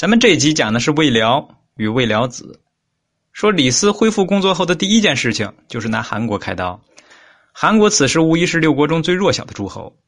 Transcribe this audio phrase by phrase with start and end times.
[0.00, 2.62] 咱们这一集讲的是魏辽与魏辽子。
[3.32, 6.80] 说李斯恢复工作后的第一件事情就是拿韩国开刀。
[7.52, 9.98] 韩国此时无疑是六国中最弱小的诸侯，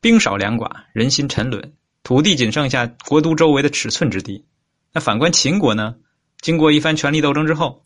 [0.00, 4.46] 兵少粮寡，人心沉沦，土地仅剩下国都周围的尺寸之地。
[4.90, 5.96] 那反观秦国呢？
[6.40, 7.84] 经过一番权力斗争之后，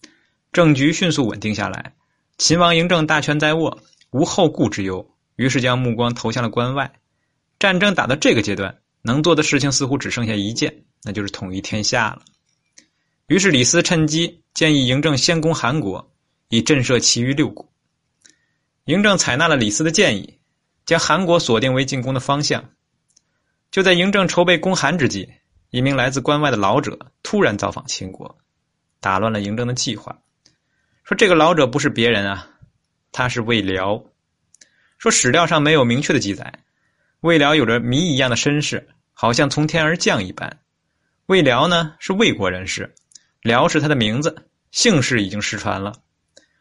[0.53, 1.95] 政局迅速稳定下来，
[2.39, 3.80] 秦王嬴政大权在握，
[4.12, 6.93] 无后顾之忧，于是将目光投向了关外。
[7.59, 12.22] 战争打到这个阶段，能做的事情似乎只剩下一件，那就是统一天下了。
[13.29, 16.12] 于是李斯趁机建议嬴政先攻韩国，
[16.48, 17.72] 以震慑其余六国。
[18.84, 20.39] 嬴政采纳了李斯的建议，
[20.84, 22.68] 将韩国锁定为进攻的方向。
[23.71, 25.29] 就在嬴政筹备攻韩之际，
[25.70, 28.36] 一名来自关外的老者突然造访秦国，
[28.98, 30.18] 打乱了嬴政的计划。
[31.04, 32.48] 说这个老者不是别人啊，
[33.12, 34.03] 他是魏辽。
[34.98, 36.53] 说史料上没有明确的记载，
[37.20, 40.61] 魏辽有着谜一样的身世，好像从天而降一般。
[41.27, 42.94] 魏辽呢是魏国人士。
[43.42, 45.92] 辽是他的名字，姓氏已经失传了。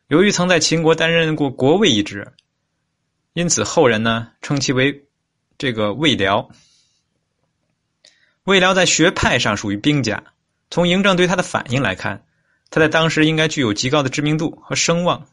[0.08, 2.32] 由于曾在秦国担任过国尉一职，
[3.34, 5.08] 因此后人呢称其为
[5.58, 6.48] 这个魏辽。
[8.44, 10.24] 魏辽在学派上属于兵家，
[10.70, 12.24] 从嬴政对他的反应来看，
[12.70, 15.28] 他在当时应该具有极高的知名度和声望。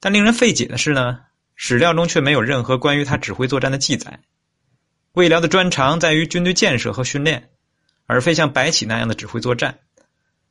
[0.00, 1.20] 但令人费解的是呢，
[1.54, 4.18] 史料中却没有任何关于他指挥作战的记载。
[5.12, 7.50] 魏辽的专长在于军队建设和训练，
[8.06, 9.80] 而非像白起那样的指挥作战。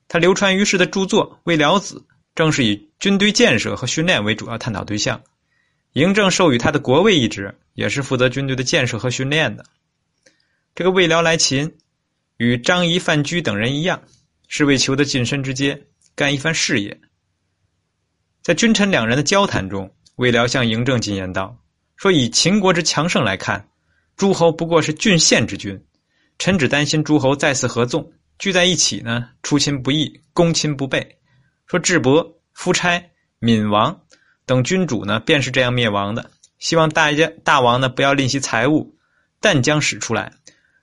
[0.09, 5.21] 他流传于世的著作《魏辽子》，正是以军队建设和训练为主要探讨对象。
[5.93, 9.65] 嬴政授予他的国尉一职，也是负责军队的建设和训练的。
[10.75, 11.77] 这个魏辽来秦，
[12.37, 14.03] 与张仪、范雎等人一样，
[14.47, 15.83] 是为求得晋升之阶，
[16.15, 16.99] 干一番事业。
[18.41, 21.57] 在君臣两人的交谈中，魏辽向嬴政进言道
[21.95, 23.68] ：“说以秦国之强盛来看，
[24.19, 25.81] 诸侯不过是郡县之君，
[26.37, 31.19] 臣只担心诸侯再次合纵。”聚在一起呢，出秦不义，攻秦不备。
[31.67, 34.01] 说智伯、夫差、闵王
[34.45, 36.31] 等君主呢，便是这样灭亡的。
[36.57, 38.97] 希望大家大王呢，不要吝惜财物，
[39.39, 40.33] 但将使出来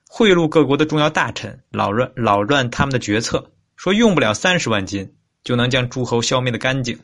[0.09, 3.51] 贿赂各国的重要大臣，扰乱扰乱他们的决策。
[3.75, 6.99] 说用不了三十万金，就能将诸侯消灭的干净。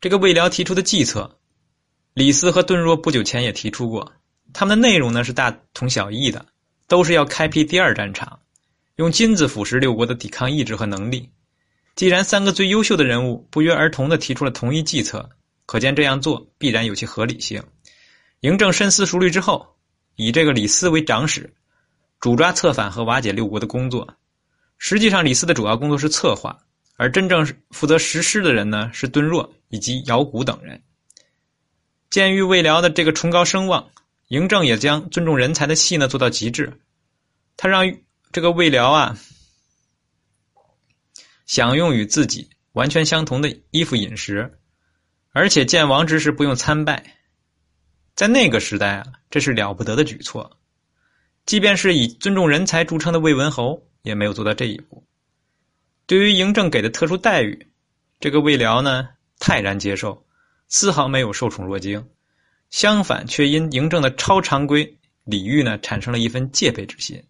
[0.00, 1.39] 这个魏辽提出的计策，
[2.14, 4.12] 李斯和顿若不久前也提出过，
[4.52, 6.44] 他们的内容呢是大同小异的。
[6.88, 8.36] 都是要开辟第二战场，
[8.96, 11.30] 用金子腐蚀六国的抵抗意志和能力。
[11.94, 15.30] 既然三个最优秀的人物不约而同的提出了同一计策，
[15.66, 17.62] 可见这样做必然有其合理性。
[18.40, 19.64] 嬴政深思熟虑之后，
[20.16, 21.48] 以这个李斯为长史，
[22.18, 24.04] 主抓策反和瓦解六国的工作。
[24.78, 26.58] 实际上，李斯的主要工作是策划，
[26.96, 30.82] 而真正负责实施的人呢是敦若以及姚古等人。
[32.10, 33.90] 鉴于魏辽的这个崇高声望。
[34.28, 36.80] 嬴政也将尊重人才的戏呢做到极致，
[37.56, 37.92] 他让
[38.30, 39.18] 这个魏辽啊
[41.46, 44.56] 享用与自己完全相同的衣服饮食，
[45.32, 47.16] 而且见王之时不用参拜。
[48.14, 50.60] 在那个时代啊，这是了不得的举措。
[51.44, 55.04] 即便是以尊重人才著称的魏文侯，也没有做到这一步。
[56.06, 57.66] 对于嬴政给的特殊待遇，
[58.20, 59.08] 这个魏辽呢
[59.40, 60.24] 泰然接受，
[60.70, 62.08] 丝毫没有受宠若惊。
[62.70, 67.22] 相反，却因嬴政的超常规礼遇呢，产生了一份戒备之心。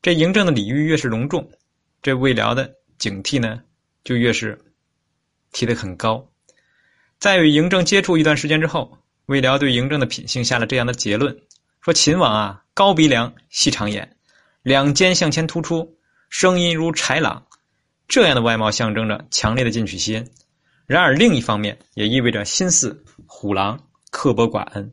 [0.00, 1.50] 这嬴政的礼遇越是隆重，
[2.00, 3.60] 这魏辽的警惕呢，
[4.04, 4.58] 就越是
[5.50, 6.26] 提得很高。
[7.18, 11.36] 在与嬴政接触一段时间之后，魏辽对嬴政的品性下了这样的结论：
[11.80, 14.16] 说秦王啊，高鼻梁，细长眼，
[14.62, 15.98] 两肩向前突出，
[16.30, 17.46] 声音如豺狼，
[18.06, 20.28] 这样的外貌象征着强烈的进取心。
[20.92, 23.88] 然而另一方面，也意味着心似虎狼。
[24.10, 24.92] 刻薄寡恩，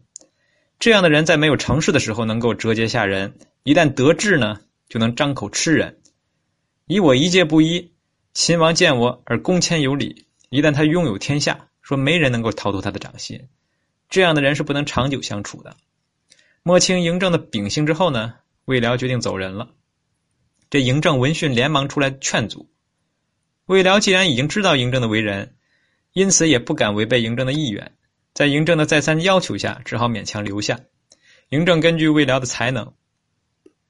[0.79, 5.99] 这样的人在没有成事的时候能够折节下人，一旦得志呢，就能张口吃人。
[6.85, 7.91] 以我一介布衣，
[8.33, 10.27] 秦王见我而恭谦有礼。
[10.49, 13.49] 一旦他拥有天下，说没人能够逃脱他的掌心。
[14.07, 15.75] 这样的人是不能长久相处的。
[16.63, 19.71] 摸清嬴政的秉性之后呢，魏辽决定走人了。
[20.69, 22.71] 这嬴政闻讯连忙出来劝阻。
[23.65, 25.55] 魏辽既然已经知道嬴政的为人，
[26.13, 27.91] 因此也不敢违背嬴政的意愿。
[28.33, 30.79] 在嬴政的再三要求下，只好勉强留下。
[31.49, 32.93] 嬴政根据魏辽的才能，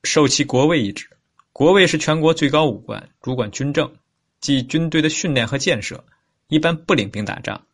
[0.04, 1.08] 授其国尉一职。
[1.52, 3.92] 国尉是全国最高武官，主管军政，
[4.40, 6.06] 即军队的训练和建设，
[6.48, 7.66] 一般不领兵打仗。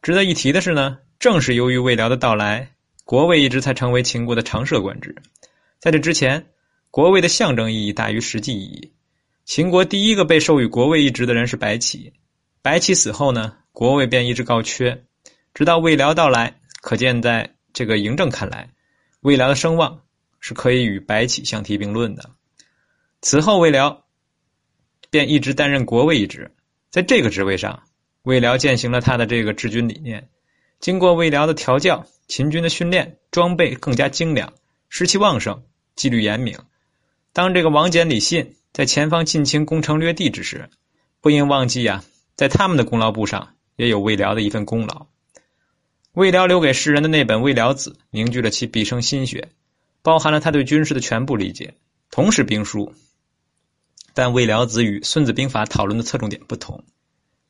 [0.00, 2.70] 值得一提的是呢，正是由于魏辽的到来，
[3.04, 5.14] 国尉一职才成为秦国的常设官职。
[5.78, 6.46] 在这之前，
[6.90, 8.92] 国尉的象征意义大于实际意义。
[9.44, 12.12] 秦国第一个被授予国尉一职的人是白起，
[12.62, 15.04] 白起死后呢，国位便一直告缺。
[15.54, 18.70] 直到魏辽到来，可见在这个嬴政看来，
[19.20, 20.00] 魏辽的声望
[20.40, 22.28] 是可以与白起相提并论的。
[23.20, 24.04] 此后魏辽
[25.10, 26.50] 便一直担任国尉一职，
[26.90, 27.84] 在这个职位上，
[28.22, 30.28] 魏辽践行了他的这个治军理念。
[30.80, 34.52] 经过魏辽的调教，秦军的训练装备更加精良，
[34.88, 35.62] 士气旺盛，
[35.94, 36.58] 纪律严明。
[37.32, 40.68] 当这个王翦、李信在前方进行攻城略地之时，
[41.20, 42.02] 不应忘记呀，
[42.34, 45.06] 在他们的功劳簿上也有魏辽的一份功劳。
[46.12, 49.48] 魏辽留给世人的那本《魏辽子》，凝聚了其毕生心血，
[50.02, 51.72] 包含了他对军事的全部理解，
[52.10, 52.92] 同是兵书。
[54.14, 56.82] 但《魏辽子》与《孙子兵法》讨论的侧重点不同，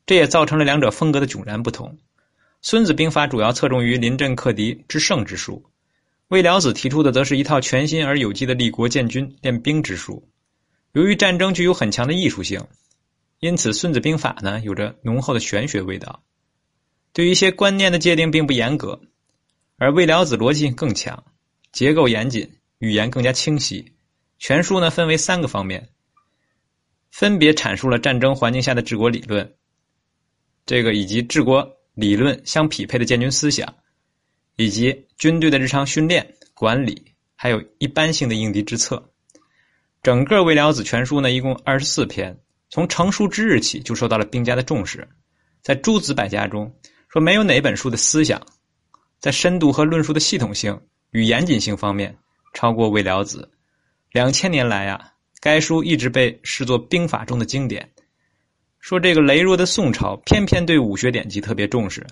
[0.05, 1.89] 这也造成了两者风格的迥然不同。
[2.61, 5.63] 《孙子兵法》主要侧重于临阵克敌、制胜之术，
[6.29, 10.29] 《魏辽子》提出的则是一套全新而有机的立国建军、练兵之术。
[10.93, 12.63] 由于战争具有很强的艺术性，
[13.40, 16.23] 因此《孙子兵法》呢有着浓厚的玄学味道。
[17.12, 19.00] 对于一些观念的界定并不严格，
[19.76, 21.25] 而《魏辽子》逻辑性更强，
[21.73, 23.93] 结构严谨，语言更加清晰。
[24.38, 25.88] 全书呢分为三个方面，
[27.11, 29.55] 分别阐述了战争环境下的治国理论，
[30.67, 33.75] 这个以及治国理论相匹配的建军思想，
[34.56, 39.12] 以及军队的日常训练管理，还有一般性的应敌之策。
[40.02, 42.38] 整个《魏辽子》全书呢一共二十四篇，
[42.70, 45.09] 从成书之日起就受到了兵家的重视，
[45.62, 46.73] 在诸子百家中。
[47.09, 48.41] 说没有哪本书的思想，
[49.19, 50.79] 在深度和论述的系统性
[51.11, 52.15] 与严谨性方面
[52.53, 53.49] 超过《魏辽子》。
[54.12, 57.91] 两千年来啊，该书一直被视作兵法中的经典。
[58.79, 62.06] 说这个羸弱的宋朝偏偏对武学典籍特别重视，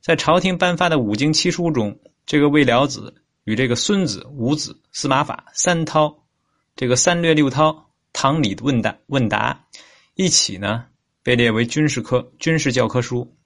[0.00, 3.12] 在朝廷颁发的五经七书中，这个《魏辽子》
[3.42, 6.08] 与这个《孙子》《五子》《司马法》《三韬》
[6.76, 7.72] 这个《三略六韬》
[8.12, 9.64] 《唐礼问答》问答
[10.20, 10.84] 一起呢，
[11.22, 13.36] 被列为军事科军事教科书。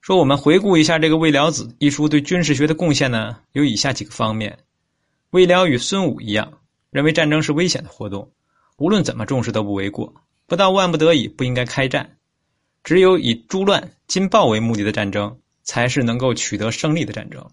[0.00, 4.58] 说我们回顾一下这个《魏辽子》一书对军事学的贡献呢，有以下几个方面：
[5.30, 6.58] 魏辽与孙武一样，
[6.90, 8.32] 认为战争是危险的活动，
[8.78, 10.12] 无论怎么重视都不为过，
[10.48, 12.16] 不到万不得已不应该开战，
[12.82, 17.48] 只有以诛乱金暴为目的的战争，才是能够取得胜利的战争。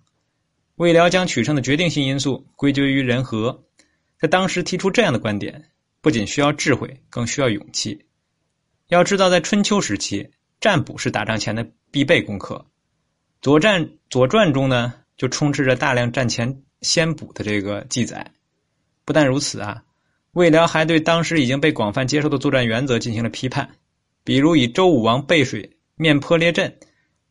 [0.78, 3.64] 魏辽将取胜的决定性因素归结于人和，
[4.20, 5.70] 在当时提出这样的观点，
[6.02, 8.06] 不仅需要智慧，更需要勇气。
[8.88, 10.30] 要知道，在春秋时期，
[10.60, 11.68] 占卜是打仗前的。
[11.92, 12.54] 必备功课，
[13.42, 18.32] 《左战》《左传》中呢，就充斥着大量战前先卜的这个记载。
[19.06, 19.82] 不但如此啊，
[20.34, 23.68] 魏辽还对当时已经被广泛接受的作战原则进行了批判，
[24.24, 26.78] 比如以周武王背水面坡列阵，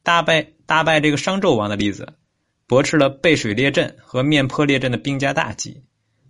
[0.02, 2.14] 大败大败这个商纣王的例子，
[2.66, 5.84] 驳斥了背水列阵和面坡列阵的兵家大忌。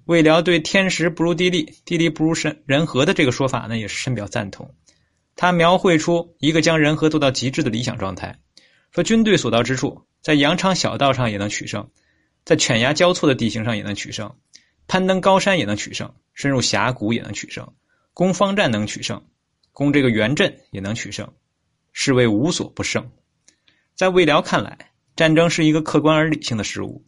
[0.09, 4.75] 魏辽对天时不如地利，地利不如神人和的这个说法呢，也是深表赞同。
[5.37, 8.39] 他描绘出一个将人和做到极致的理想状态，
[8.91, 11.91] 说军队所到之处，在羊肠小道上也能取胜，
[12.47, 14.35] 在犬牙交错的地形上也能取胜，
[14.87, 17.75] 攀登高山也能取胜，深入峡谷也能取胜，
[18.15, 19.23] 攻方战能取胜，
[19.73, 21.31] 攻这个原阵也能取胜，
[21.93, 23.11] 是为无所不胜。
[23.95, 27.05] 在魏辽看来，战争是一个客观而理性的事物，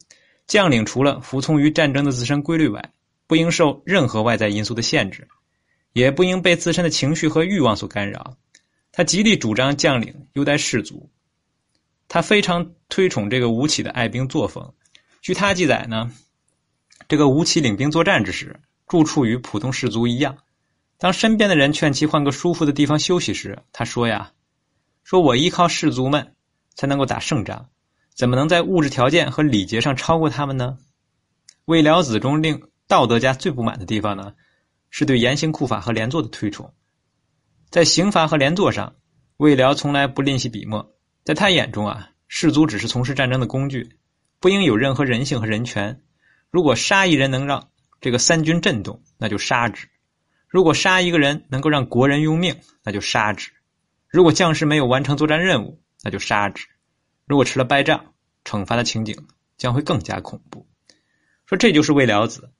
[0.51, 2.91] 将领除了服从于战争的自身规律外，
[3.25, 5.25] 不应受任何外在因素的限制。
[5.93, 8.35] 也不应被自身的情绪和欲望所干扰。
[8.91, 11.09] 他极力主张将领优待士卒，
[12.09, 14.73] 他非常推崇这个吴起的爱兵作风。
[15.21, 16.11] 据他记载呢，
[17.07, 18.59] 这个吴起领兵作战之时，
[18.89, 20.37] 住处与普通士卒一样。
[20.97, 24.33] 当身边的人劝其换个舒服的地方休息时，他说呀
[25.05, 26.35] ：“说我依靠士卒们
[26.75, 27.69] 才能够打胜仗，
[28.15, 30.77] 怎么能在物质条件和礼节上超过他们呢？”
[31.65, 34.33] 魏辽子中令道德家最不满的地方呢？
[34.93, 36.73] 是对严刑酷法和连坐的推崇，
[37.69, 38.93] 在刑罚和连坐上，
[39.37, 40.93] 魏辽从来不吝惜笔墨。
[41.23, 43.97] 在他眼中啊，士卒只是从事战争的工具，
[44.41, 46.01] 不应有任何人性和人权。
[46.49, 47.69] 如果杀一人能让
[48.01, 49.85] 这个三军震动，那就杀之；
[50.49, 53.47] 如果杀一个人能够让国人用命，那就杀之；
[54.09, 56.65] 如果将士没有完成作战任务，那就杀之；
[57.31, 59.15] 如果吃了败仗，惩罚的情景
[59.57, 60.67] 将会更加恐怖。
[61.45, 62.51] 说这就是魏辽子。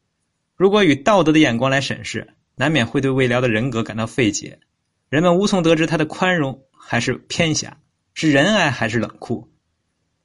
[0.56, 4.62] 如果以道德的眼光来审视，难免会对魏辽的人格感到费解。
[5.10, 7.80] 人们无从得知他的宽容还是偏狭，
[8.14, 9.52] 是仁爱还是冷酷。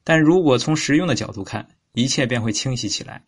[0.05, 3.25] 但如果从实用的角度看，一切便会清晰起来。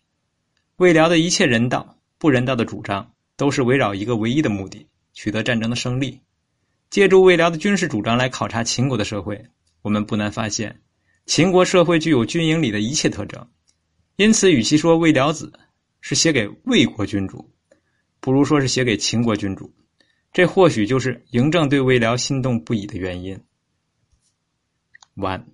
[0.76, 6.20] 魏辽的一切人道、不人道的主张，都是围绕一个唯一的目的：取得战争的胜利。
[6.90, 9.46] 借助魏辽的军事主张来考察秦国的社会，
[9.82, 10.80] 我们不难发现，
[11.28, 13.47] 秦国社会具有军营里的一切特征。
[14.16, 15.52] 因此，与其说魏辽子，
[16.00, 17.52] 是写给魏国君主，
[18.18, 19.70] 不如说是写给秦国君主。
[20.32, 23.38] 这或许就是嬴政对魏辽心动不已的原因。
[25.16, 25.47] 完。